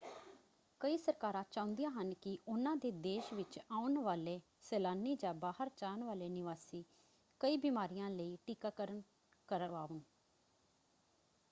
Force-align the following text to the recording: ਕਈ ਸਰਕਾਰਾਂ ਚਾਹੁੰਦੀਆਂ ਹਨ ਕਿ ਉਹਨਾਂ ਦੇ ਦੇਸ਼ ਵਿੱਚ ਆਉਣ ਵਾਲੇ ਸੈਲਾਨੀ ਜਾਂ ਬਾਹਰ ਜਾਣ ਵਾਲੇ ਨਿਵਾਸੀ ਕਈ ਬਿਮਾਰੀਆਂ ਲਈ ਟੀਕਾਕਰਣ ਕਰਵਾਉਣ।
ਕਈ 0.81 0.97
ਸਰਕਾਰਾਂ 0.97 1.43
ਚਾਹੁੰਦੀਆਂ 1.51 1.89
ਹਨ 1.91 2.13
ਕਿ 2.13 2.37
ਉਹਨਾਂ 2.47 2.75
ਦੇ 2.75 2.91
ਦੇਸ਼ 2.91 3.33
ਵਿੱਚ 3.33 3.59
ਆਉਣ 3.71 3.97
ਵਾਲੇ 3.97 4.39
ਸੈਲਾਨੀ 4.61 5.15
ਜਾਂ 5.15 5.33
ਬਾਹਰ 5.33 5.69
ਜਾਣ 5.77 6.03
ਵਾਲੇ 6.03 6.29
ਨਿਵਾਸੀ 6.29 6.83
ਕਈ 7.41 7.57
ਬਿਮਾਰੀਆਂ 7.57 8.09
ਲਈ 8.09 8.37
ਟੀਕਾਕਰਣ 8.47 9.01
ਕਰਵਾਉਣ। 9.49 9.99